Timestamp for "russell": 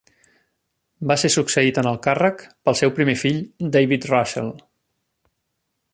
4.15-4.51